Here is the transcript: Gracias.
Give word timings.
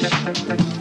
Gracias. 0.00 0.79